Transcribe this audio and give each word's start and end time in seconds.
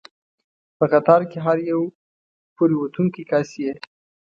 په 0.77 0.85
قطار 0.93 1.21
کې 1.31 1.37
هر 1.45 1.57
یو 1.71 1.81
پورې 2.55 2.73
ووتونکی 2.77 3.23
کس 3.31 3.49
یې. 3.63 3.71